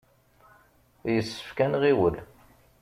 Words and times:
Yessefk 1.13 1.57
ad 1.65 1.69
nɣiwel. 1.71 2.15